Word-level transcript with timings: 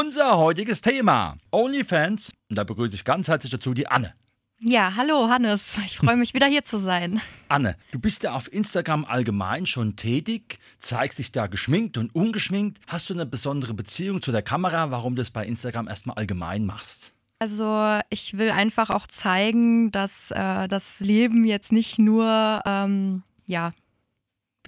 Unser 0.00 0.38
heutiges 0.38 0.80
Thema: 0.80 1.38
OnlyFans. 1.50 2.30
Und 2.48 2.56
da 2.56 2.62
begrüße 2.62 2.94
ich 2.94 3.04
ganz 3.04 3.26
herzlich 3.26 3.50
dazu 3.50 3.74
die 3.74 3.88
Anne. 3.88 4.14
Ja, 4.60 4.94
hallo 4.94 5.28
Hannes. 5.28 5.76
Ich 5.84 5.96
freue 5.96 6.16
mich 6.16 6.34
wieder 6.34 6.46
hier 6.46 6.62
zu 6.62 6.78
sein. 6.78 7.20
Anne, 7.48 7.74
du 7.90 7.98
bist 7.98 8.22
ja 8.22 8.30
auf 8.30 8.52
Instagram 8.52 9.04
allgemein 9.04 9.66
schon 9.66 9.96
tätig, 9.96 10.60
zeigst 10.78 11.18
dich 11.18 11.32
da 11.32 11.48
geschminkt 11.48 11.98
und 11.98 12.14
ungeschminkt. 12.14 12.78
Hast 12.86 13.10
du 13.10 13.14
eine 13.14 13.26
besondere 13.26 13.74
Beziehung 13.74 14.22
zu 14.22 14.30
der 14.30 14.42
Kamera, 14.42 14.92
warum 14.92 15.16
du 15.16 15.20
das 15.20 15.32
bei 15.32 15.44
Instagram 15.44 15.88
erstmal 15.88 16.16
allgemein 16.16 16.64
machst? 16.64 17.10
Also 17.40 17.98
ich 18.08 18.38
will 18.38 18.52
einfach 18.52 18.90
auch 18.90 19.08
zeigen, 19.08 19.90
dass 19.90 20.30
äh, 20.30 20.68
das 20.68 21.00
Leben 21.00 21.44
jetzt 21.44 21.72
nicht 21.72 21.98
nur 21.98 22.62
ähm, 22.64 23.24
ja 23.46 23.72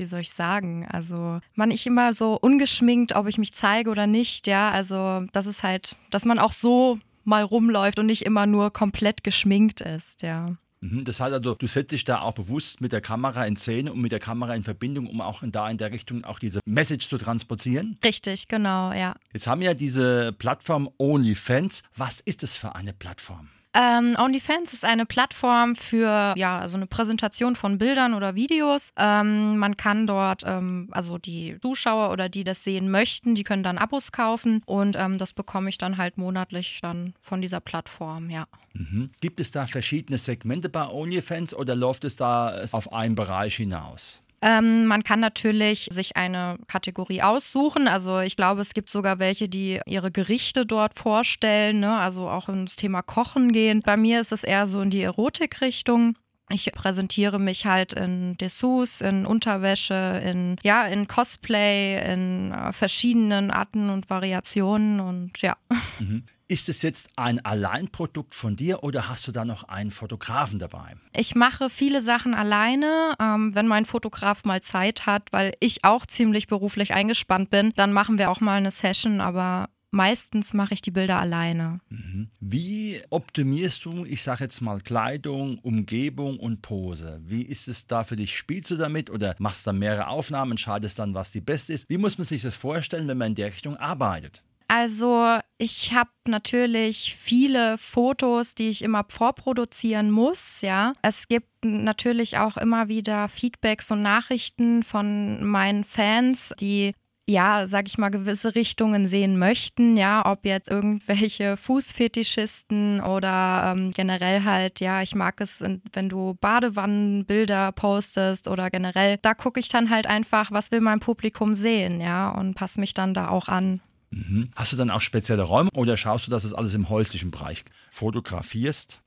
wie 0.01 0.07
soll 0.07 0.21
ich 0.21 0.33
sagen, 0.33 0.87
also 0.91 1.41
man 1.55 1.69
nicht 1.69 1.87
immer 1.87 2.13
so 2.13 2.35
ungeschminkt, 2.41 3.15
ob 3.15 3.29
ich 3.29 3.39
mich 3.39 3.53
zeige 3.53 3.91
oder 3.91 4.07
nicht, 4.07 4.47
ja, 4.47 4.71
also 4.71 5.23
das 5.33 5.47
ist 5.47 5.63
halt, 5.63 5.95
dass 6.11 6.25
man 6.25 6.39
auch 6.39 6.53
so 6.53 6.99
mal 7.25 7.43
rumläuft 7.43 7.99
und 7.99 8.07
nicht 8.07 8.25
immer 8.25 8.47
nur 8.47 8.73
komplett 8.73 9.23
geschminkt 9.23 9.83
ist, 9.83 10.23
ja. 10.23 10.57
Mhm, 10.81 11.05
das 11.05 11.21
heißt 11.21 11.35
also, 11.35 11.55
du 11.55 11.67
setzt 11.67 11.93
dich 11.93 12.05
da 12.05 12.23
auch 12.23 12.33
bewusst 12.33 12.81
mit 12.81 12.93
der 12.93 13.03
Kamera 13.03 13.45
in 13.45 13.57
Szene 13.57 13.93
und 13.93 14.01
mit 14.01 14.13
der 14.13 14.21
Kamera 14.21 14.55
in 14.55 14.65
Verbindung, 14.65 15.07
um 15.07 15.21
auch 15.21 15.43
in 15.43 15.53
da 15.53 15.69
in 15.69 15.77
der 15.77 15.93
Richtung 15.93 16.25
auch 16.25 16.39
diese 16.39 16.61
Message 16.65 17.09
zu 17.09 17.19
transportieren? 17.19 17.99
Richtig, 18.03 18.49
genau, 18.49 18.93
ja. 18.93 19.15
Jetzt 19.35 19.47
haben 19.47 19.61
wir 19.61 19.69
ja 19.69 19.75
diese 19.75 20.33
Plattform 20.33 20.89
OnlyFans. 20.97 21.83
Was 21.95 22.21
ist 22.21 22.43
es 22.43 22.57
für 22.57 22.75
eine 22.75 22.95
Plattform? 22.95 23.49
Ähm, 23.73 24.17
OnlyFans 24.19 24.73
ist 24.73 24.85
eine 24.85 25.07
Plattform 25.07 25.77
für 25.77 26.35
ja, 26.37 26.59
also 26.59 26.77
eine 26.77 26.87
Präsentation 26.87 27.55
von 27.55 27.79
Bildern 27.79 28.15
oder 28.15 28.35
Videos. 28.35 28.93
Ähm, 28.97 29.59
man 29.59 29.77
kann 29.77 30.09
dort, 30.09 30.43
ähm, 30.45 30.89
also 30.91 31.19
die 31.19 31.57
Zuschauer 31.63 32.11
oder 32.11 32.29
die 32.29 32.43
das 32.43 32.65
sehen 32.65 32.91
möchten, 32.91 33.37
die 33.37 33.45
können 33.45 33.63
dann 33.63 33.79
Abos 33.79 34.11
kaufen 34.11 34.63
und 34.67 34.97
ähm, 34.99 35.19
das 35.19 35.33
bekomme 35.33 35.69
ich 35.69 35.79
dann 35.79 35.99
halt 35.99 36.19
monatlich 36.19 36.81
dann 36.83 37.15
von 37.21 37.41
dieser 37.41 37.61
Plattform, 37.61 38.29
ja. 38.31 38.47
Mhm. 38.73 39.11
Gibt 39.21 39.39
es 39.41 39.53
da 39.53 39.67
verschiedene 39.67 40.19
Segmente 40.19 40.69
bei 40.69 40.89
OnlyFans 40.89 41.55
oder 41.55 41.77
läuft 41.77 42.05
es 42.05 42.17
da 42.17 42.63
auf 42.73 42.93
einen 42.93 43.15
Bereich 43.15 43.57
hinaus? 43.57 44.21
Ähm, 44.43 44.87
man 44.87 45.05
kann 45.05 45.21
natürlich 45.21 45.89
sich 45.91 46.17
eine 46.17 46.57
Kategorie 46.67 47.23
aussuchen. 47.23 47.89
Also 47.89 48.21
ich 48.21 48.37
glaube, 48.37 48.63
es 48.63 48.73
gibt 48.73 48.89
sogar 48.89 49.19
welche, 49.19 49.49
die 49.49 49.81
ihre 49.87 50.11
Gerichte 50.11 50.65
dort 50.65 50.99
vorstellen, 50.99 51.81
ne? 51.81 51.99
also 51.99 52.29
auch 52.29 52.49
ins 52.49 52.77
Thema 52.77 53.03
Kochen 53.03 53.53
gehen. 53.53 53.83
Bei 53.85 53.97
mir 53.97 54.21
ist 54.21 54.33
es 54.33 54.43
eher 54.43 54.67
so 54.67 54.81
in 54.81 54.91
die 54.91 55.03
Erotikrichtung. 55.03 56.17
Ich 56.53 56.73
präsentiere 56.73 57.39
mich 57.39 57.67
halt 57.67 57.93
in 57.93 58.37
Dessous, 58.39 59.03
in 59.03 59.25
Unterwäsche, 59.25 60.21
in 60.25 60.57
ja, 60.63 60.85
in 60.87 61.07
Cosplay, 61.07 62.13
in 62.13 62.51
äh, 62.51 62.73
verschiedenen 62.73 63.53
Arten 63.53 63.89
und 63.89 64.11
Variationen 64.11 64.99
und 65.01 65.41
ja. 65.43 65.57
Mhm. 66.01 66.25
Ist 66.51 66.69
es 66.69 66.83
jetzt 66.83 67.11
ein 67.15 67.39
Alleinprodukt 67.45 68.35
von 68.35 68.57
dir 68.57 68.83
oder 68.83 69.09
hast 69.09 69.29
du 69.29 69.31
da 69.31 69.45
noch 69.45 69.63
einen 69.63 69.93
Fotografen 69.93 70.59
dabei? 70.59 70.97
Ich 71.13 71.37
mache 71.37 71.71
viele 71.71 72.03
Sachen 72.03 72.35
alleine. 72.35 73.15
Ähm, 73.21 73.55
wenn 73.55 73.69
mein 73.69 73.85
Fotograf 73.85 74.45
mal 74.45 74.61
Zeit 74.61 75.07
hat, 75.07 75.33
weil 75.33 75.55
ich 75.61 75.85
auch 75.85 76.07
ziemlich 76.07 76.49
beruflich 76.49 76.93
eingespannt 76.93 77.51
bin, 77.51 77.73
dann 77.77 77.93
machen 77.93 78.19
wir 78.19 78.33
auch 78.33 78.41
mal 78.41 78.57
eine 78.57 78.73
Session, 78.73 79.21
aber 79.21 79.69
meistens 79.93 80.53
mache 80.53 80.75
ich 80.75 80.83
die 80.83 80.91
Bilder 80.91 81.21
alleine. 81.21 81.79
Mhm. 81.89 82.31
Wie 82.41 83.01
optimierst 83.11 83.85
du, 83.85 84.05
ich 84.05 84.21
sage 84.21 84.43
jetzt 84.43 84.61
mal 84.61 84.81
Kleidung, 84.81 85.61
Umgebung 85.61 86.41
und 86.41 86.63
Pose? 86.63 87.21
Wie 87.23 87.43
ist 87.43 87.69
es 87.69 87.87
da 87.87 88.03
für 88.03 88.17
dich? 88.17 88.37
Spielst 88.37 88.73
du 88.73 88.77
damit 88.77 89.09
oder 89.09 89.37
machst 89.39 89.69
du 89.69 89.73
mehrere 89.73 90.09
Aufnahmen, 90.09 90.51
entscheidest 90.51 90.99
dann, 90.99 91.15
was 91.15 91.31
die 91.31 91.43
beste 91.43 91.75
ist? 91.75 91.89
Wie 91.89 91.99
muss 91.99 92.19
man 92.19 92.27
sich 92.27 92.43
das 92.43 92.57
vorstellen, 92.57 93.07
wenn 93.07 93.19
man 93.19 93.29
in 93.29 93.35
der 93.37 93.51
Richtung 93.51 93.77
arbeitet? 93.77 94.43
Also 94.73 95.41
ich 95.59 95.95
habe 95.95 96.11
natürlich 96.29 97.17
viele 97.17 97.77
Fotos, 97.77 98.55
die 98.55 98.69
ich 98.69 98.83
immer 98.83 99.05
vorproduzieren 99.09 100.13
muss, 100.13 100.61
ja. 100.61 100.93
Es 101.03 101.27
gibt 101.27 101.49
natürlich 101.65 102.39
auch 102.39 102.57
immer 102.57 102.87
wieder 102.87 103.27
Feedbacks 103.27 103.91
und 103.91 104.03
Nachrichten 104.03 104.85
von 104.85 105.45
meinen 105.45 105.83
Fans, 105.83 106.55
die 106.61 106.93
ja, 107.29 107.67
sag 107.67 107.89
ich 107.89 107.99
mal, 107.99 108.11
gewisse 108.11 108.55
Richtungen 108.55 109.09
sehen 109.09 109.39
möchten, 109.39 109.97
ja, 109.97 110.25
ob 110.25 110.47
jetzt 110.47 110.69
irgendwelche 110.71 111.57
Fußfetischisten 111.57 113.01
oder 113.01 113.73
ähm, 113.75 113.91
generell 113.93 114.45
halt, 114.45 114.79
ja, 114.79 115.03
ich 115.03 115.17
mag 115.17 115.41
es, 115.41 115.65
wenn 115.93 116.09
du 116.09 116.35
Badewannenbilder 116.41 117.73
postest 117.73 118.47
oder 118.47 118.71
generell, 118.71 119.19
da 119.21 119.35
gucke 119.35 119.59
ich 119.59 119.69
dann 119.69 119.91
halt 119.91 120.07
einfach, 120.07 120.53
was 120.53 120.71
will 120.71 120.81
mein 120.81 121.01
Publikum 121.01 121.55
sehen, 121.55 122.01
ja, 122.01 122.31
und 122.31 122.55
passe 122.55 122.79
mich 122.79 122.95
dann 122.95 123.15
da 123.15 123.29
auch 123.29 123.49
an. 123.49 123.81
Mhm. 124.11 124.51
Hast 124.57 124.73
du 124.73 124.77
dann 124.77 124.91
auch 124.91 125.01
spezielle 125.01 125.43
Räume 125.43 125.71
oder 125.75 125.97
schaust 125.97 126.27
du, 126.27 126.31
dass 126.31 126.45
es 126.45 126.53
alles 126.53 126.75
im 126.75 126.89
häuslichen 126.89 127.31
Bereich 127.31 127.65
fotografierst? 127.91 129.01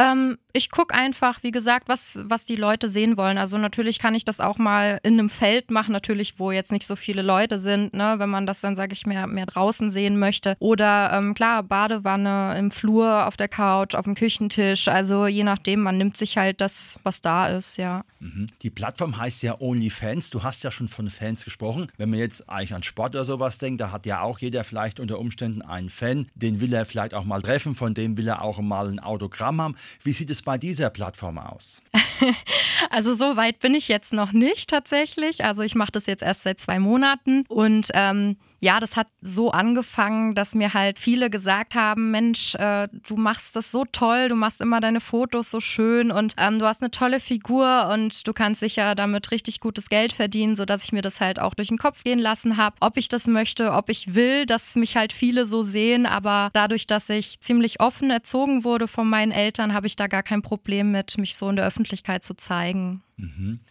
Ähm, 0.00 0.38
ich 0.52 0.70
gucke 0.70 0.94
einfach, 0.94 1.42
wie 1.42 1.50
gesagt, 1.50 1.88
was, 1.88 2.22
was 2.24 2.44
die 2.44 2.56
Leute 2.56 2.88
sehen 2.88 3.16
wollen. 3.16 3.38
Also 3.38 3.58
natürlich 3.58 3.98
kann 3.98 4.14
ich 4.14 4.24
das 4.24 4.40
auch 4.40 4.56
mal 4.58 4.98
in 5.02 5.14
einem 5.14 5.28
Feld 5.28 5.70
machen, 5.70 5.92
natürlich, 5.92 6.38
wo 6.38 6.50
jetzt 6.50 6.72
nicht 6.72 6.86
so 6.86 6.96
viele 6.96 7.22
Leute 7.22 7.58
sind, 7.58 7.92
ne? 7.92 8.14
wenn 8.16 8.30
man 8.30 8.46
das 8.46 8.60
dann, 8.62 8.76
sage 8.76 8.94
ich, 8.94 9.06
mehr, 9.06 9.26
mehr 9.26 9.46
draußen 9.46 9.90
sehen 9.90 10.18
möchte. 10.18 10.56
Oder 10.58 11.12
ähm, 11.12 11.34
klar, 11.34 11.62
Badewanne 11.62 12.56
im 12.58 12.70
Flur, 12.70 13.26
auf 13.26 13.36
der 13.36 13.48
Couch, 13.48 13.94
auf 13.94 14.04
dem 14.04 14.14
Küchentisch. 14.14 14.88
Also 14.88 15.26
je 15.26 15.44
nachdem, 15.44 15.80
man 15.80 15.98
nimmt 15.98 16.16
sich 16.16 16.36
halt 16.38 16.60
das, 16.60 16.98
was 17.02 17.20
da 17.20 17.48
ist, 17.48 17.76
ja. 17.76 18.04
Mhm. 18.20 18.48
Die 18.62 18.70
Plattform 18.70 19.18
heißt 19.18 19.42
ja 19.42 19.60
OnlyFans. 19.60 20.30
Du 20.30 20.42
hast 20.42 20.64
ja 20.64 20.70
schon 20.70 20.88
von 20.88 21.10
Fans 21.10 21.44
gesprochen. 21.44 21.88
Wenn 21.96 22.10
man 22.10 22.18
jetzt 22.18 22.48
eigentlich 22.48 22.74
an 22.74 22.82
Sport 22.82 23.14
oder 23.14 23.24
sowas 23.24 23.58
denkt, 23.58 23.80
da 23.80 23.92
hat 23.92 24.06
ja 24.06 24.22
auch 24.22 24.38
jeder 24.38 24.64
vielleicht 24.64 25.00
unter 25.00 25.18
Umständen 25.18 25.62
einen 25.62 25.90
Fan. 25.90 26.26
Den 26.34 26.60
will 26.60 26.72
er 26.72 26.84
vielleicht 26.84 27.14
auch 27.14 27.24
mal 27.24 27.42
treffen, 27.42 27.74
von 27.74 27.94
dem 27.94 28.16
will 28.16 28.28
er 28.28 28.42
auch 28.42 28.58
mal 28.58 28.88
ein 28.88 28.98
Autogramm 28.98 29.60
haben. 29.60 29.74
Wie 30.02 30.12
sieht 30.12 30.30
es 30.30 30.42
bei 30.42 30.58
dieser 30.58 30.90
Plattform 30.90 31.38
aus? 31.38 31.80
also 32.90 33.14
so 33.14 33.36
weit 33.36 33.58
bin 33.60 33.74
ich 33.74 33.88
jetzt 33.88 34.12
noch 34.12 34.32
nicht 34.32 34.70
tatsächlich. 34.70 35.44
Also 35.44 35.62
ich 35.62 35.74
mache 35.74 35.92
das 35.92 36.06
jetzt 36.06 36.22
erst 36.22 36.42
seit 36.42 36.60
zwei 36.60 36.78
Monaten 36.78 37.44
und 37.48 37.88
ähm, 37.94 38.36
ja, 38.62 38.78
das 38.78 38.96
hat 38.96 39.08
so 39.22 39.50
angefangen, 39.50 40.34
dass 40.34 40.54
mir 40.54 40.74
halt 40.74 40.98
viele 40.98 41.30
gesagt 41.30 41.74
haben, 41.74 42.10
Mensch, 42.10 42.54
äh, 42.56 42.88
du 43.08 43.16
machst 43.16 43.56
das 43.56 43.72
so 43.72 43.86
toll, 43.90 44.28
du 44.28 44.34
machst 44.34 44.60
immer 44.60 44.80
deine 44.80 45.00
Fotos 45.00 45.50
so 45.50 45.60
schön 45.60 46.10
und 46.10 46.34
ähm, 46.36 46.58
du 46.58 46.66
hast 46.66 46.82
eine 46.82 46.90
tolle 46.90 47.20
Figur 47.20 47.88
und 47.90 48.26
du 48.26 48.34
kannst 48.34 48.60
sicher 48.60 48.94
damit 48.94 49.30
richtig 49.30 49.60
gutes 49.60 49.88
Geld 49.88 50.12
verdienen, 50.12 50.56
sodass 50.56 50.84
ich 50.84 50.92
mir 50.92 51.00
das 51.00 51.22
halt 51.22 51.40
auch 51.40 51.54
durch 51.54 51.68
den 51.68 51.78
Kopf 51.78 52.04
gehen 52.04 52.18
lassen 52.18 52.58
habe, 52.58 52.76
ob 52.80 52.98
ich 52.98 53.08
das 53.08 53.26
möchte, 53.26 53.72
ob 53.72 53.88
ich 53.88 54.14
will, 54.14 54.44
dass 54.44 54.76
mich 54.76 54.94
halt 54.94 55.14
viele 55.14 55.46
so 55.46 55.62
sehen, 55.62 56.04
aber 56.04 56.50
dadurch, 56.52 56.86
dass 56.86 57.08
ich 57.08 57.40
ziemlich 57.40 57.80
offen 57.80 58.10
erzogen 58.10 58.62
wurde 58.64 58.88
von 58.88 59.08
meinen 59.08 59.32
Eltern, 59.32 59.72
habe 59.72 59.86
ich 59.86 59.96
da 59.96 60.06
gar 60.06 60.22
kein 60.22 60.42
Problem 60.42 60.90
mit, 60.90 61.16
mich 61.16 61.34
so 61.34 61.48
in 61.48 61.56
der 61.56 61.66
Öffentlichkeit 61.66 62.22
zu 62.22 62.34
zeigen. 62.34 63.02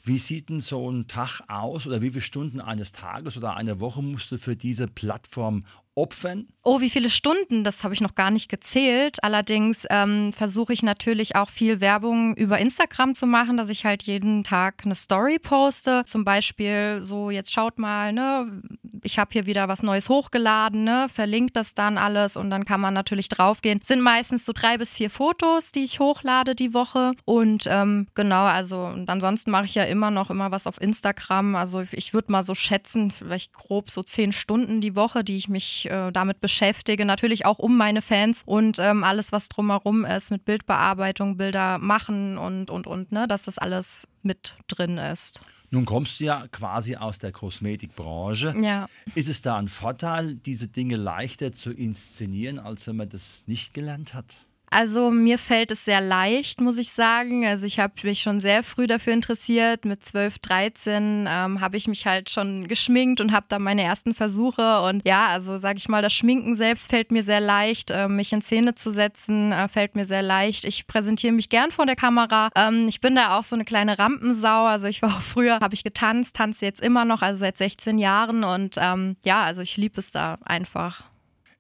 Wie 0.04 0.18
sieht 0.18 0.50
denn 0.50 0.60
so 0.60 0.90
ein 0.90 1.08
Tag 1.08 1.42
aus 1.48 1.88
oder 1.88 2.02
wie 2.02 2.10
viele 2.12 2.22
Stunden 2.22 2.62
eines 2.62 2.92
Tages 2.92 3.38
oder 3.38 3.56
eine 3.56 3.80
Woche 3.80 4.02
musst 4.02 4.32
du 4.32 4.38
für 4.38 4.56
diese 4.56 4.88
Plattform 4.88 5.66
opfern? 6.00 6.48
Oh, 6.62 6.82
wie 6.82 6.90
viele 6.90 7.10
Stunden? 7.10 7.64
Das 7.64 7.84
habe 7.84 7.94
ich 7.94 8.02
noch 8.02 8.16
gar 8.16 8.32
nicht 8.32 8.50
gezählt. 8.50 9.24
Allerdings 9.24 9.88
ähm, 9.90 10.34
versuche 10.34 10.74
ich 10.74 10.84
natürlich 10.84 11.36
auch 11.36 11.50
viel 11.50 11.82
Werbung 11.82 12.36
über 12.36 12.60
Instagram 12.60 13.14
zu 13.14 13.26
machen, 13.26 13.58
dass 13.58 13.70
ich 13.70 13.86
halt 13.86 14.04
jeden 14.04 14.44
Tag 14.44 14.82
eine 14.86 14.96
Story 14.96 15.40
poste. 15.40 16.04
Zum 16.06 16.26
Beispiel 16.26 17.00
so, 17.02 17.32
jetzt 17.32 17.54
schaut 17.54 17.80
mal, 17.80 18.14
ne, 18.14 18.62
ich 19.04 19.18
habe 19.18 19.32
hier 19.34 19.46
wieder 19.46 19.68
was 19.68 19.84
Neues 19.84 20.10
hochgeladen, 20.10 20.84
ne, 20.84 21.08
verlinkt 21.12 21.56
das 21.56 21.74
dann 21.74 21.98
alles 21.98 22.38
und 22.38 22.50
dann 22.50 22.66
kann 22.66 22.82
man 22.82 22.94
natürlich 22.94 23.30
draufgehen. 23.30 23.80
Sind 23.84 24.02
meistens 24.02 24.46
so 24.46 24.54
drei 24.54 24.78
bis 24.78 24.94
vier 24.94 25.10
Fotos, 25.10 25.72
die 25.72 25.84
ich 25.84 26.00
hochlade 26.00 26.56
die 26.56 26.74
Woche. 26.74 27.14
Und 27.26 27.66
ähm, 27.68 28.08
genau, 28.16 28.44
also 28.44 28.86
und 28.86 29.10
ansonsten 29.10 29.52
mache 29.52 29.66
ich 29.66 29.76
ja 29.76 29.84
immer 29.84 30.12
noch 30.12 30.30
immer 30.30 30.52
was 30.52 30.68
auf 30.68 30.80
Instagram. 30.82 31.56
Also 31.56 31.84
ich 31.92 32.14
würde 32.14 32.32
mal 32.32 32.44
so 32.44 32.54
schätzen, 32.54 33.12
vielleicht 33.12 33.54
grob 33.54 33.90
so 33.90 34.04
zehn 34.04 34.32
Stunden 34.32 34.82
die 34.82 34.96
Woche, 34.96 35.24
die 35.24 35.38
ich 35.38 35.50
mich 35.50 35.89
äh, 35.90 36.12
damit 36.12 36.42
beschäftige. 36.42 37.06
Natürlich 37.06 37.46
auch 37.46 37.60
um 37.60 37.78
meine 37.78 38.02
Fans 38.02 38.44
und 38.46 38.80
ähm, 38.80 39.04
alles, 39.04 39.32
was 39.32 39.50
drumherum 39.50 40.06
ist, 40.06 40.32
mit 40.32 40.46
Bildbearbeitung, 40.46 41.38
Bilder 41.38 41.78
machen 41.78 42.38
und, 42.38 42.70
und, 42.70 42.88
und, 42.88 43.12
ne, 43.12 43.28
dass 43.28 43.44
das 43.44 43.58
alles 43.58 44.08
mit 44.22 44.56
drin 44.68 44.98
ist. 44.98 45.42
Nun 45.72 45.86
kommst 45.86 46.20
du 46.20 46.26
ja 46.26 46.46
quasi 46.52 46.96
aus 46.96 47.20
der 47.20 47.32
Kosmetikbranche. 47.32 48.56
Ja. 48.62 48.88
Ist 49.14 49.30
es 49.30 49.42
da 49.42 49.58
ein 49.58 49.68
Vorteil, 49.68 50.36
diese 50.36 50.68
Dinge 50.68 50.96
leichter 50.96 51.52
zu 51.52 51.72
inszenieren, 51.72 52.58
als 52.58 52.88
wenn 52.88 52.96
man 52.96 53.10
das 53.10 53.44
nicht 53.46 53.74
gelernt 53.74 54.14
hat? 54.14 54.38
Also 54.72 55.10
mir 55.10 55.38
fällt 55.38 55.72
es 55.72 55.86
sehr 55.86 56.02
leicht, 56.02 56.62
muss 56.62 56.78
ich 56.78 56.92
sagen. 56.92 57.46
Also 57.46 57.66
ich 57.66 57.80
habe 57.80 57.94
mich 58.04 58.20
schon 58.20 58.40
sehr 58.40 58.64
früh 58.64 58.88
dafür 58.88 59.14
interessiert. 59.14 59.86
Mit 59.86 60.06
12, 60.06 60.40
13 60.40 61.28
ähm, 61.30 61.62
habe 61.62 61.78
ich 61.78 61.88
mich 61.88 62.06
halt 62.06 62.30
schon 62.30 62.68
geschminkt 62.68 63.20
und 63.20 63.32
habe 63.32 63.48
da 63.50 63.58
meine 63.58 63.84
ersten 63.84 64.14
Versuche. 64.14 64.82
Und 64.82 65.06
ja, 65.06 65.28
also 65.28 65.58
sage 65.58 65.78
ich 65.78 65.90
mal, 65.90 66.02
das 66.02 66.14
Schminken 66.14 66.56
selbst 66.56 66.90
fällt 66.90 67.12
mir 67.12 67.24
sehr 67.24 67.40
leicht. 67.40 67.92
Äh, 67.92 68.08
mich 68.08 68.32
in 68.32 68.42
Szene 68.42 68.76
zu 68.76 68.92
setzen 68.92 69.52
äh, 69.52 69.68
fällt 69.68 69.96
mir 69.96 70.06
sehr 70.06 70.22
leicht. 70.22 70.66
Ich 70.66 70.88
präsentiere 70.88 71.34
mich 71.34 71.50
gern 71.50 71.72
vor 71.72 71.86
der 71.86 71.96
Kamera. 71.96 72.50
Ähm, 72.56 72.86
ich 72.88 73.02
bin 73.02 73.16
da 73.16 73.38
auch 73.38 73.44
so 73.44 73.56
eine 73.56 73.66
kleine 73.66 73.98
Rampensau. 73.98 74.66
Also 74.66 74.88
ich 74.88 75.02
war 75.02 75.10
auch 75.18 75.22
früher, 75.22 75.60
habe 75.60 75.74
ich 75.74 75.84
getanzt, 75.84 76.36
tanze 76.36 76.66
jetzt 76.66 76.82
immer 76.82 77.06
noch, 77.06 77.22
also 77.22 77.40
seit 77.40 77.58
16 77.58 77.98
Jahren. 77.98 78.44
Und 78.44 78.76
ähm, 78.78 79.18
ja, 79.24 79.44
also 79.44 79.62
ich 79.62 79.78
liebe 79.78 80.00
es 80.00 80.12
da 80.12 80.38
einfach. 80.46 81.10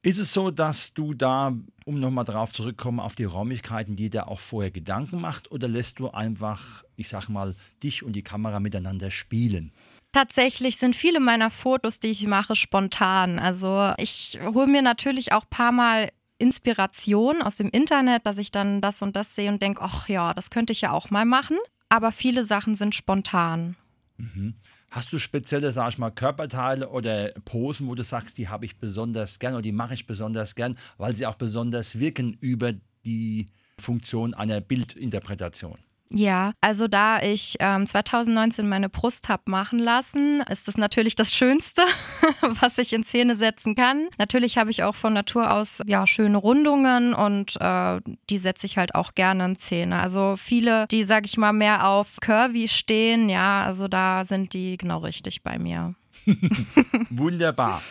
Ist 0.01 0.19
es 0.19 0.31
so, 0.31 0.49
dass 0.49 0.93
du 0.93 1.13
da, 1.13 1.53
um 1.89 1.99
nochmal 1.99 2.23
darauf 2.23 2.53
zurückzukommen, 2.53 2.99
auf 2.99 3.15
die 3.15 3.23
Räumlichkeiten, 3.23 3.95
die 3.95 4.11
dir 4.11 4.27
auch 4.27 4.39
vorher 4.39 4.69
Gedanken 4.69 5.19
macht, 5.19 5.51
oder 5.51 5.67
lässt 5.67 5.97
du 5.97 6.11
einfach, 6.11 6.83
ich 6.95 7.09
sag 7.09 7.29
mal, 7.29 7.55
dich 7.81 8.03
und 8.03 8.13
die 8.13 8.21
Kamera 8.21 8.59
miteinander 8.59 9.09
spielen? 9.09 9.71
Tatsächlich 10.11 10.77
sind 10.77 10.95
viele 10.95 11.19
meiner 11.19 11.49
Fotos, 11.49 11.99
die 11.99 12.09
ich 12.09 12.27
mache, 12.27 12.55
spontan. 12.55 13.39
Also 13.39 13.91
ich 13.97 14.39
hole 14.39 14.67
mir 14.67 14.83
natürlich 14.83 15.33
auch 15.33 15.45
ein 15.45 15.49
paar 15.49 15.71
Mal 15.71 16.11
Inspiration 16.37 17.41
aus 17.41 17.55
dem 17.55 17.69
Internet, 17.69 18.23
dass 18.27 18.37
ich 18.37 18.51
dann 18.51 18.81
das 18.81 19.01
und 19.01 19.15
das 19.15 19.33
sehe 19.33 19.51
und 19.51 19.59
denke, 19.59 19.81
ach 19.81 20.07
ja, 20.07 20.35
das 20.35 20.51
könnte 20.51 20.73
ich 20.73 20.81
ja 20.81 20.91
auch 20.91 21.09
mal 21.09 21.25
machen. 21.25 21.57
Aber 21.89 22.11
viele 22.11 22.45
Sachen 22.45 22.75
sind 22.75 22.93
spontan. 22.93 23.75
Mhm. 24.17 24.53
Hast 24.91 25.13
du 25.13 25.19
spezielle, 25.19 25.71
sag 25.71 25.89
ich 25.89 25.97
mal, 25.99 26.09
Körperteile 26.09 26.89
oder 26.89 27.31
Posen, 27.45 27.87
wo 27.87 27.93
du 27.93 28.03
sagst, 28.03 28.39
die 28.39 28.47
habe 28.47 28.65
ich 28.65 28.77
besonders 28.77 29.37
gern 29.37 29.53
oder 29.53 29.61
die 29.61 29.71
mache 29.71 29.93
ich 29.93 30.07
besonders 30.07 30.55
gern, 30.55 30.75
weil 30.97 31.15
sie 31.15 31.27
auch 31.27 31.35
besonders 31.35 31.99
wirken 31.99 32.33
über 32.41 32.73
die 33.05 33.47
Funktion 33.79 34.33
einer 34.33 34.61
Bildinterpretation? 34.61 35.77
Ja, 36.11 36.53
also 36.59 36.87
da 36.87 37.21
ich 37.21 37.55
ähm, 37.59 37.85
2019 37.85 38.67
meine 38.67 38.89
Brust 38.89 39.29
habe 39.29 39.43
machen 39.47 39.77
lassen, 39.77 40.41
ist 40.49 40.67
das 40.67 40.77
natürlich 40.77 41.15
das 41.15 41.33
Schönste, 41.33 41.83
was 42.41 42.77
ich 42.79 42.93
in 42.93 43.03
Szene 43.03 43.35
setzen 43.35 43.75
kann. 43.75 44.07
Natürlich 44.17 44.57
habe 44.57 44.71
ich 44.71 44.83
auch 44.83 44.95
von 44.95 45.13
Natur 45.13 45.53
aus 45.53 45.81
ja 45.85 46.07
schöne 46.07 46.37
Rundungen 46.37 47.13
und 47.13 47.57
äh, 47.61 48.01
die 48.29 48.39
setze 48.39 48.65
ich 48.65 48.77
halt 48.77 48.95
auch 48.95 49.13
gerne 49.13 49.45
in 49.45 49.55
Szene. 49.55 50.01
Also 50.01 50.35
viele, 50.35 50.87
die 50.87 51.03
sage 51.03 51.27
ich 51.27 51.37
mal 51.37 51.53
mehr 51.53 51.87
auf 51.87 52.17
Curvy 52.21 52.67
stehen, 52.67 53.29
ja, 53.29 53.63
also 53.63 53.87
da 53.87 54.23
sind 54.23 54.53
die 54.53 54.77
genau 54.77 54.99
richtig 54.99 55.43
bei 55.43 55.59
mir. 55.59 55.93
Wunderbar. 57.09 57.81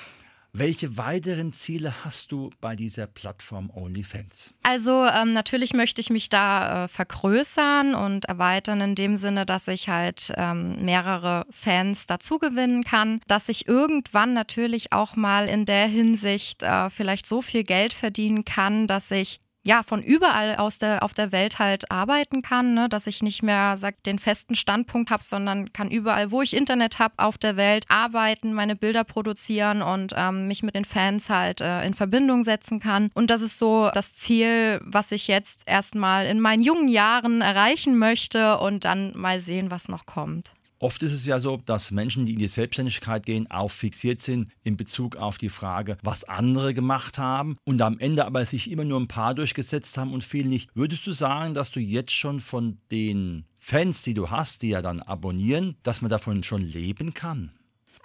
Welche 0.52 0.96
weiteren 0.96 1.52
Ziele 1.52 2.04
hast 2.04 2.32
du 2.32 2.50
bei 2.60 2.74
dieser 2.74 3.06
Plattform 3.06 3.70
OnlyFans? 3.70 4.54
Also 4.62 5.04
ähm, 5.04 5.32
natürlich 5.32 5.74
möchte 5.74 6.00
ich 6.00 6.08
mich 6.10 6.30
da 6.30 6.84
äh, 6.84 6.88
vergrößern 6.88 7.94
und 7.94 8.24
erweitern 8.24 8.80
in 8.80 8.94
dem 8.94 9.16
Sinne, 9.16 9.44
dass 9.44 9.68
ich 9.68 9.88
halt 9.88 10.32
ähm, 10.36 10.84
mehrere 10.84 11.46
Fans 11.50 12.06
dazu 12.06 12.38
gewinnen 12.38 12.82
kann, 12.82 13.20
dass 13.26 13.48
ich 13.48 13.68
irgendwann 13.68 14.32
natürlich 14.32 14.92
auch 14.92 15.16
mal 15.16 15.46
in 15.46 15.66
der 15.66 15.86
Hinsicht 15.86 16.62
äh, 16.62 16.88
vielleicht 16.88 17.26
so 17.26 17.42
viel 17.42 17.62
Geld 17.62 17.92
verdienen 17.92 18.44
kann, 18.44 18.86
dass 18.86 19.10
ich 19.10 19.40
ja, 19.68 19.82
von 19.82 20.02
überall 20.02 20.56
aus 20.56 20.78
der, 20.78 21.02
auf 21.02 21.12
der 21.12 21.30
Welt 21.30 21.58
halt 21.58 21.90
arbeiten 21.90 22.40
kann, 22.40 22.72
ne? 22.72 22.88
dass 22.88 23.06
ich 23.06 23.22
nicht 23.22 23.42
mehr 23.42 23.76
sag, 23.76 24.02
den 24.02 24.18
festen 24.18 24.54
Standpunkt 24.54 25.10
habe, 25.10 25.22
sondern 25.22 25.74
kann 25.74 25.90
überall, 25.90 26.30
wo 26.30 26.40
ich 26.40 26.56
Internet 26.56 26.98
habe, 26.98 27.12
auf 27.18 27.36
der 27.36 27.58
Welt 27.58 27.84
arbeiten, 27.90 28.54
meine 28.54 28.76
Bilder 28.76 29.04
produzieren 29.04 29.82
und 29.82 30.14
ähm, 30.16 30.48
mich 30.48 30.62
mit 30.62 30.74
den 30.74 30.86
Fans 30.86 31.28
halt 31.28 31.60
äh, 31.60 31.84
in 31.84 31.92
Verbindung 31.92 32.44
setzen 32.44 32.80
kann. 32.80 33.10
Und 33.12 33.28
das 33.28 33.42
ist 33.42 33.58
so 33.58 33.90
das 33.92 34.14
Ziel, 34.14 34.80
was 34.82 35.12
ich 35.12 35.28
jetzt 35.28 35.64
erstmal 35.68 36.24
in 36.24 36.40
meinen 36.40 36.62
jungen 36.62 36.88
Jahren 36.88 37.42
erreichen 37.42 37.98
möchte 37.98 38.56
und 38.60 38.86
dann 38.86 39.12
mal 39.18 39.38
sehen, 39.38 39.70
was 39.70 39.88
noch 39.88 40.06
kommt. 40.06 40.54
Oft 40.80 41.02
ist 41.02 41.12
es 41.12 41.26
ja 41.26 41.40
so, 41.40 41.56
dass 41.64 41.90
Menschen, 41.90 42.24
die 42.24 42.34
in 42.34 42.38
die 42.38 42.46
Selbstständigkeit 42.46 43.26
gehen, 43.26 43.50
auch 43.50 43.70
fixiert 43.70 44.20
sind 44.20 44.52
in 44.62 44.76
Bezug 44.76 45.16
auf 45.16 45.36
die 45.36 45.48
Frage, 45.48 45.98
was 46.04 46.22
andere 46.22 46.72
gemacht 46.72 47.18
haben 47.18 47.56
und 47.64 47.82
am 47.82 47.98
Ende 47.98 48.24
aber 48.24 48.46
sich 48.46 48.70
immer 48.70 48.84
nur 48.84 49.00
ein 49.00 49.08
paar 49.08 49.34
durchgesetzt 49.34 49.98
haben 49.98 50.12
und 50.12 50.22
viel 50.22 50.46
nicht. 50.46 50.70
Würdest 50.76 51.04
du 51.06 51.12
sagen, 51.12 51.52
dass 51.54 51.72
du 51.72 51.80
jetzt 51.80 52.12
schon 52.12 52.38
von 52.38 52.78
den 52.92 53.44
Fans, 53.58 54.02
die 54.02 54.14
du 54.14 54.30
hast, 54.30 54.62
die 54.62 54.68
ja 54.68 54.80
dann 54.80 55.02
abonnieren, 55.02 55.76
dass 55.82 56.00
man 56.00 56.10
davon 56.10 56.44
schon 56.44 56.62
leben 56.62 57.12
kann? 57.12 57.50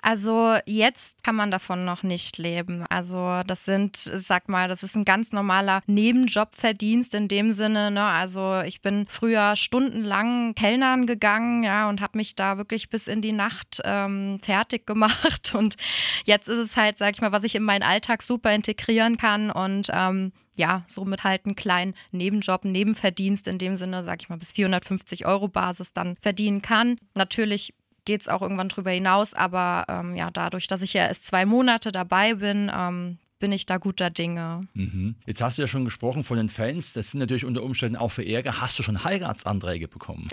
Also 0.06 0.58
jetzt 0.66 1.24
kann 1.24 1.36
man 1.36 1.50
davon 1.50 1.86
noch 1.86 2.04
nicht 2.04 2.38
leben. 2.38 2.84
Also 2.90 3.40
das 3.48 3.64
sind, 3.64 3.96
sag 3.96 4.50
mal, 4.50 4.68
das 4.68 4.84
ist 4.84 4.98
ein 4.98 5.06
ganz 5.06 5.32
normaler 5.32 5.82
Nebenjobverdienst 5.88 7.14
in 7.14 7.30
dem 7.30 7.54
Sinne. 7.54 7.90
Ne? 7.90 8.04
Also 8.04 8.60
ich 8.66 8.82
bin 8.82 9.06
früher 9.08 9.56
stundenlang 9.56 10.56
Kellnern 10.56 11.08
gegangen, 11.08 11.64
ja, 11.64 11.88
und 11.88 12.02
habe 12.02 12.18
mich 12.18 12.36
da 12.36 12.58
wirklich 12.58 12.90
bis 12.90 13.08
in 13.08 13.22
die 13.22 13.32
Nacht 13.32 13.82
ähm, 13.86 14.40
fertig 14.42 14.86
gemacht. 14.86 15.54
Und 15.64 15.78
jetzt 16.26 16.50
ist 16.50 16.58
es 16.58 16.76
halt, 16.76 16.98
sag 16.98 17.16
ich 17.16 17.22
mal, 17.22 17.32
was 17.32 17.46
ich 17.46 17.56
in 17.56 17.64
meinen 17.64 17.84
Alltag 17.84 18.24
super 18.24 18.54
integrieren 18.54 19.18
kann 19.18 19.52
und 19.52 19.88
ähm, 19.94 20.34
ja, 20.56 20.84
somit 20.88 21.24
halt 21.24 21.46
einen 21.46 21.56
kleinen 21.56 21.94
Nebenjob, 22.12 22.66
Nebenverdienst 22.66 23.48
in 23.48 23.58
dem 23.58 23.76
Sinne, 23.78 24.04
sag 24.04 24.22
ich 24.22 24.30
mal, 24.30 24.38
bis 24.38 24.52
450 24.52 25.26
Euro 25.26 25.48
Basis 25.48 25.94
dann 25.94 26.18
verdienen 26.22 26.62
kann. 26.62 26.98
Natürlich 27.16 27.74
geht 28.06 28.22
es 28.22 28.28
auch 28.28 28.42
irgendwann 28.42 28.70
drüber 28.70 28.92
hinaus. 28.92 29.34
Aber 29.34 29.86
ähm, 29.88 30.16
ja, 30.16 30.32
dadurch, 30.32 30.68
dass 30.68 30.82
ich 30.82 30.94
ja 30.94 31.08
erst 31.08 31.26
zwei 31.26 31.46
Monate 31.46 31.92
dabei 31.92 32.36
bin, 32.36 32.72
ähm, 32.74 33.18
bin 33.40 33.52
ich 33.52 33.66
da 33.66 33.78
guter 33.78 34.10
Dinge. 34.10 34.62
Mhm. 34.74 35.16
Jetzt 35.26 35.42
hast 35.42 35.58
du 35.58 35.64
ja 35.64 35.68
schon 35.68 35.84
gesprochen 35.84 36.24
von 36.24 36.38
den 36.38 36.48
Fans. 36.48 36.94
Das 36.94 37.12
sind 37.12 37.20
natürlich 37.20 37.44
unter 37.44 37.62
Umständen 37.62 37.98
auch 37.98 38.10
für 38.10 38.26
Ärger. 38.26 38.62
Hast 38.62 38.80
du 38.80 38.84
schon 38.84 39.04
Heiratsanträge 39.04 39.90
bekommen? 39.90 40.30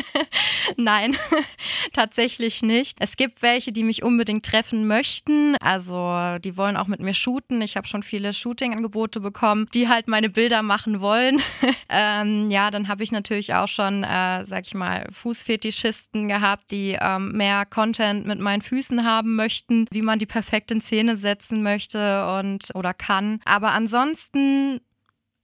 Nein, 0.76 1.16
tatsächlich 1.92 2.62
nicht. 2.62 2.98
Es 3.00 3.16
gibt 3.16 3.42
welche, 3.42 3.72
die 3.72 3.82
mich 3.82 4.02
unbedingt 4.02 4.44
treffen 4.44 4.86
möchten. 4.86 5.56
Also 5.60 6.38
die 6.38 6.56
wollen 6.56 6.76
auch 6.76 6.86
mit 6.86 7.00
mir 7.00 7.14
shooten. 7.14 7.62
Ich 7.62 7.76
habe 7.76 7.86
schon 7.86 8.02
viele 8.02 8.32
Shooting-Angebote 8.32 9.20
bekommen, 9.20 9.68
die 9.74 9.88
halt 9.88 10.08
meine 10.08 10.30
Bilder 10.30 10.62
machen 10.62 11.00
wollen. 11.00 11.40
ähm, 11.88 12.50
ja, 12.50 12.70
dann 12.70 12.88
habe 12.88 13.02
ich 13.02 13.12
natürlich 13.12 13.54
auch 13.54 13.68
schon, 13.68 14.04
äh, 14.04 14.44
sag 14.44 14.66
ich 14.66 14.74
mal, 14.74 15.06
Fußfetischisten 15.10 16.28
gehabt, 16.28 16.70
die 16.70 16.96
ähm, 17.00 17.32
mehr 17.32 17.66
Content 17.66 18.26
mit 18.26 18.40
meinen 18.40 18.62
Füßen 18.62 19.04
haben 19.04 19.36
möchten, 19.36 19.86
wie 19.90 20.02
man 20.02 20.18
die 20.18 20.26
perfekt 20.26 20.70
in 20.70 20.80
Szene 20.80 21.16
setzen 21.16 21.62
möchte 21.62 22.26
und 22.38 22.68
oder 22.74 22.94
kann. 22.94 23.40
Aber 23.44 23.72
ansonsten 23.72 24.80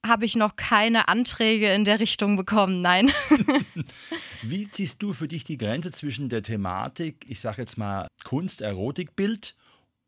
habe 0.06 0.24
ich 0.24 0.36
noch 0.36 0.56
keine 0.56 1.08
Anträge 1.08 1.72
in 1.72 1.84
der 1.84 2.00
Richtung 2.00 2.36
bekommen, 2.36 2.80
nein. 2.80 3.10
Wie 4.42 4.68
ziehst 4.70 5.02
du 5.02 5.12
für 5.12 5.28
dich 5.28 5.44
die 5.44 5.58
Grenze 5.58 5.92
zwischen 5.92 6.28
der 6.28 6.42
Thematik, 6.42 7.24
ich 7.28 7.40
sage 7.40 7.62
jetzt 7.62 7.78
mal 7.78 8.06
Kunst, 8.24 8.60
Erotikbild 8.60 9.56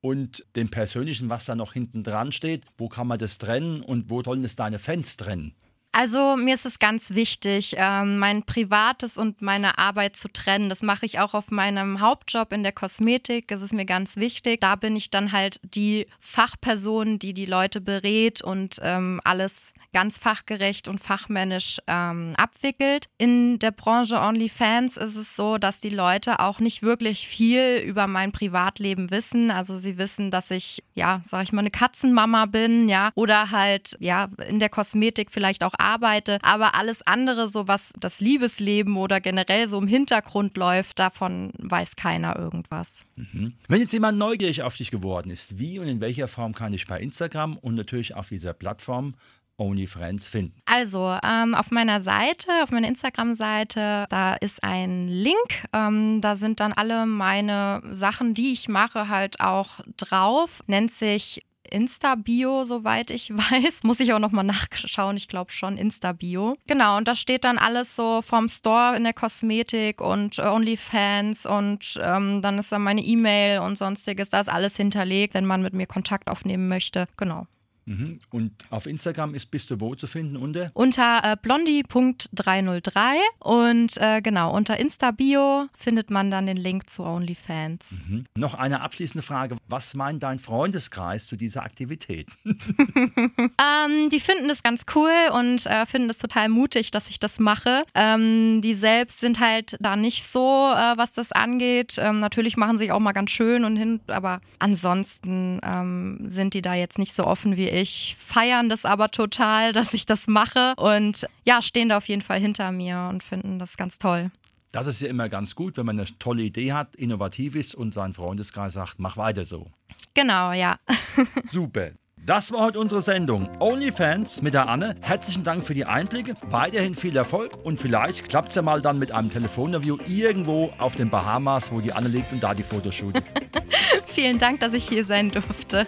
und 0.01 0.47
dem 0.57 0.71
Persönlichen, 0.71 1.29
was 1.29 1.45
da 1.45 1.55
noch 1.55 1.73
hinten 1.73 2.03
dran 2.05 2.33
steht? 2.33 2.65
Wo 2.77 2.89
kann 2.89 3.07
man 3.07 3.19
das 3.19 3.39
trennen 3.39 3.83
und 3.83 4.11
wo 4.11 4.23
sollen 4.23 4.45
es 4.45 4.57
deine 4.57 4.79
Fans 4.79 5.17
trennen? 5.17 5.55
Also 5.91 6.37
mir 6.37 6.55
ist 6.55 6.67
es 6.67 6.79
ganz 6.79 7.15
wichtig, 7.15 7.75
ähm, 7.79 8.19
mein 8.19 8.45
Privates 8.45 9.17
und 9.17 9.41
meine 9.41 9.79
Arbeit 9.79 10.17
zu 10.17 10.29
trennen. 10.31 10.69
Das 10.69 10.83
mache 10.83 11.07
ich 11.07 11.19
auch 11.19 11.33
auf 11.33 11.51
meinem 11.51 12.01
Hauptjob 12.01 12.53
in 12.53 12.63
der 12.63 12.73
Kosmetik. 12.73 13.49
Das 13.49 13.63
ist 13.63 13.73
mir 13.73 13.87
ganz 13.87 14.17
wichtig. 14.17 14.61
Da 14.61 14.77
bin 14.77 14.97
ich 14.97 15.11
dann 15.11 15.33
halt 15.33 15.61
die 15.63 16.07
Fachperson, 16.21 17.19
die 17.19 17.33
die 17.33 17.47
Leute 17.47 17.81
berät 17.81 18.43
und 18.43 18.77
ähm, 18.83 19.21
alles 19.25 19.73
ganz 19.95 20.19
fachgerecht 20.19 20.89
und 20.89 21.03
fachmännisch 21.03 21.79
ähm, 21.87 22.35
abwickelt. 22.37 23.07
In 23.17 23.59
der 23.59 23.71
Branche 23.71 24.21
OnlyFans 24.21 24.99
ist 24.99 25.17
es 25.17 25.35
so, 25.35 25.57
dass 25.57 25.81
die 25.81 25.89
Leute 25.89 26.41
auch 26.41 26.61
nicht 26.61 26.83
wirklich 26.83 27.27
viel 27.27 27.83
über 27.85 28.07
mein 28.07 28.31
Privatleben 28.31 29.11
wissen. 29.11 29.51
Also 29.51 29.75
sie 29.75 29.97
wissen, 29.97 30.31
dass 30.31 30.51
ich, 30.51 30.85
ja, 30.95 31.21
sag 31.25 31.45
ich 31.45 31.53
mal, 31.53 31.61
eine 31.61 31.71
Katzenmama 31.71 32.45
bin, 32.47 32.89
ja, 32.89 33.11
oder 33.15 33.51
halt, 33.51 33.97
ja, 34.01 34.29
in 34.49 34.61
der 34.61 34.69
Kosmetik 34.69 35.33
vielleicht 35.33 35.65
auch 35.65 35.75
arbeite, 35.79 36.39
aber 36.43 36.75
alles 36.75 37.07
andere, 37.07 37.49
so 37.49 37.69
was 37.69 37.93
das 37.99 38.21
Liebesleben 38.21 38.97
oder 38.97 39.21
generell 39.21 39.67
so 39.67 39.79
im 39.79 39.89
Hintergrund 39.89 40.57
läuft, 40.57 40.99
davon 40.99 41.53
weiß 41.59 41.97
keiner 41.97 42.37
irgendwas. 42.37 43.05
Mhm. 43.17 43.55
Wenn 43.69 43.81
jetzt 43.81 43.93
jemand 43.93 44.19
neugierig 44.19 44.63
auf 44.63 44.77
dich 44.77 44.91
geworden 44.91 45.31
ist, 45.31 45.59
wie 45.59 45.79
und 45.79 45.89
in 45.89 46.01
welcher 46.01 46.29
Form 46.29 46.55
kann 46.55 46.73
ich 46.73 46.87
bei 46.87 47.01
Instagram 47.01 47.57
und 47.57 47.75
natürlich 47.75 48.15
auf 48.15 48.29
dieser 48.29 48.53
Plattform 48.53 49.15
OnlyFriends 49.59 50.29
finden? 50.29 50.55
Also 50.65 51.17
ähm, 51.23 51.55
auf 51.55 51.71
meiner 51.71 52.01
Seite, 52.01 52.63
auf 52.63 52.71
meiner 52.71 52.89
Instagram-Seite, 52.89 54.07
da 54.09 54.35
ist 54.35 54.63
ein 54.63 55.09
Link. 55.09 55.67
Ähm, 55.73 56.21
da 56.21 56.37
sind 56.37 56.61
dann 56.61 56.73
alle 56.73 57.07
meine 57.07 57.83
Sachen, 57.91 58.35
die 58.35 58.53
ich 58.53 58.69
mache, 58.69 59.09
halt 59.09 59.41
auch 59.41 59.81
drauf. 59.97 60.63
Nennt 60.67 60.93
sich 60.93 61.43
Insta-Bio, 61.69 62.65
soweit 62.65 63.11
ich 63.11 63.31
weiß. 63.37 63.83
Muss 63.83 64.01
ich 64.01 64.13
auch 64.13 64.19
nochmal 64.19 64.45
nachschauen, 64.45 65.17
ich 65.17 65.29
glaube 65.29 65.53
schon 65.53 65.77
Insta-Bio. 65.77 66.57
Genau, 66.67 66.97
und 66.97 67.09
da 67.09 67.15
steht 67.15 67.45
dann 67.45 67.59
alles 67.59 67.97
so 67.97 68.23
vom 68.23 68.49
Store 68.49 68.97
in 68.97 69.05
der 69.05 69.13
Kosmetik 69.13 70.01
und 70.01 70.39
OnlyFans 70.39 71.47
und 71.47 71.99
ähm, 72.03 72.43
dann 72.43 72.59
ist 72.59 72.73
da 72.73 72.79
meine 72.79 73.03
E-Mail 73.03 73.61
und 73.61 73.77
sonstiges. 73.77 74.31
Da 74.31 74.41
ist 74.41 74.49
alles 74.49 74.77
hinterlegt, 74.77 75.35
wenn 75.35 75.47
man 75.47 75.63
mit 75.63 75.75
mir 75.75 75.87
Kontakt 75.87 76.29
aufnehmen 76.29 76.69
möchte. 76.69 77.07
Genau. 77.17 77.47
Mhm. 77.89 78.21
Und 78.31 78.53
auf 78.69 78.87
Instagram 78.87 79.35
ist 79.35 79.51
Bist 79.51 79.71
du 79.71 79.81
wo 79.81 79.95
zu 79.95 80.07
finden 80.07 80.37
unter? 80.37 80.71
Unter 80.75 81.21
äh, 81.25 81.37
blondie.303 81.41 83.17
und 83.41 83.97
äh, 83.97 84.21
genau, 84.21 84.55
unter 84.55 84.79
Insta-Bio 84.79 85.69
findet 85.75 86.11
man 86.11 86.31
dann 86.31 86.47
den 86.47 86.59
Link 86.59 86.91
zu 86.91 87.03
OnlyFans. 87.03 88.01
Mhm. 88.07 88.27
Noch 88.37 88.55
eine 88.55 88.83
abschließende 88.83 89.23
Frage. 89.23 89.57
Was 89.69 89.95
meint 89.95 90.23
dein 90.23 90.39
Freundeskreis 90.39 91.27
zu 91.27 91.37
dieser 91.37 91.63
Aktivität? 91.63 92.29
ähm, 92.45 94.11
die 94.11 94.21
finden 94.21 94.51
es 94.51 94.63
ganz 94.63 94.85
cool 94.95 95.13
und 95.33 95.65
äh, 95.65 95.87
finden 95.87 96.11
es 96.11 96.19
total 96.19 96.51
mutig, 96.51 96.91
dass 96.91 97.09
ich 97.09 97.19
das 97.19 97.39
mache. 97.39 97.85
Ähm, 97.95 98.61
die 98.61 98.75
selbst 98.75 99.21
sind 99.21 99.41
halt 99.41 99.77
da 99.81 99.97
nicht 99.97 100.25
so, 100.25 100.73
äh, 100.75 100.97
was 100.97 101.15
das 101.15 101.33
angeht. 101.33 101.97
Ähm, 101.99 102.19
natürlich 102.19 102.59
machen 102.59 102.77
sich 102.77 102.93
auch 102.93 103.01
mal 103.01 103.13
ganz 103.13 103.31
schön 103.31 103.65
und 103.65 103.77
hin, 103.77 104.01
aber 104.09 104.41
ansonsten 104.59 105.61
ähm, 105.63 106.19
sind 106.29 106.53
die 106.53 106.63
da 106.63 106.75
jetzt 106.75 106.99
nicht 106.99 107.15
so 107.15 107.25
offen 107.25 107.57
wie 107.57 107.69
ich, 107.69 107.78
feiern 107.85 108.69
das 108.69 108.85
aber 108.85 109.11
total, 109.11 109.73
dass 109.75 109.95
ich 109.95 110.07
das 110.07 110.27
mache 110.27 110.75
und 110.77 111.27
ja, 111.45 111.63
stehen 111.63 111.89
da 111.89 111.99
auf 111.99 112.09
jeden 112.09 112.23
Fall 112.23 112.41
hinter 112.41 112.73
mir 112.73 113.09
und 113.11 113.23
finden 113.23 113.59
das 113.59 113.77
ganz 113.77 113.99
toll. 113.99 114.31
Das 114.73 114.87
ist 114.87 115.01
ja 115.01 115.09
immer 115.09 115.29
ganz 115.29 115.55
gut, 115.55 115.79
wenn 115.79 115.87
man 115.87 115.99
eine 115.99 116.09
tolle 116.19 116.43
Idee 116.43 116.73
hat, 116.73 116.95
innovativ 116.97 117.55
ist 117.55 117.75
und 117.75 117.95
sein 117.95 118.13
Freundeskreis 118.13 118.75
sagt, 118.75 118.99
mach 118.99 119.17
weiter 119.17 119.45
so. 119.45 119.67
Genau, 120.15 120.53
ja. 120.53 120.79
Super. 121.53 121.93
Das 122.27 122.53
war 122.53 122.61
heute 122.61 122.79
unsere 122.81 123.01
Sendung 123.01 123.49
OnlyFans 123.61 124.43
mit 124.43 124.53
der 124.53 124.69
Anne. 124.69 124.97
Herzlichen 125.01 125.45
Dank 125.45 125.65
für 125.65 125.73
die 125.73 125.87
Einblicke. 125.87 126.37
Weiterhin 126.51 126.95
viel 126.95 127.17
Erfolg 127.17 127.57
und 127.65 127.79
vielleicht 127.79 128.29
klappt 128.29 128.51
es 128.51 128.55
ja 128.57 128.63
mal 128.63 128.83
dann 128.83 128.99
mit 128.99 129.13
einem 129.13 129.31
Telefoninterview 129.31 129.97
irgendwo 130.07 130.71
auf 130.79 130.95
den 130.97 131.09
Bahamas, 131.09 131.73
wo 131.73 131.81
die 131.81 131.93
Anne 131.93 132.09
liegt 132.09 132.31
und 132.33 132.43
da 132.43 132.53
die 132.53 132.65
Fotos 132.65 132.95
shootet. 132.95 133.25
Vielen 134.07 134.39
Dank, 134.39 134.61
dass 134.61 134.75
ich 134.75 134.87
hier 134.87 135.05
sein 135.05 135.31
durfte. 135.31 135.87